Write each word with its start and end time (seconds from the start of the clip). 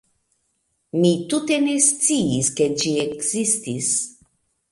Mi 1.01 1.11
tute 1.33 1.59
ne 1.65 1.75
sciis 1.89 2.49
ke 2.61 2.69
ĝi 2.85 2.93
ekzistis. 3.05 3.93